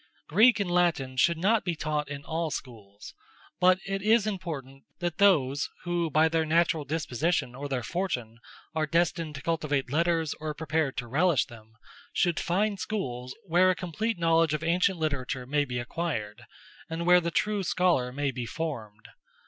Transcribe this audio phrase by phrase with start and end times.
[0.27, 3.13] Greek and Latin should not be taught in all schools;
[3.59, 8.39] but it is important that those who by their natural disposition or their fortune
[8.73, 11.73] are destined to cultivate letters or prepared to relish them,
[12.11, 16.45] should find schools where a complete knowledge of ancient literature may be acquired,
[16.89, 19.07] and where the true scholar may be formed.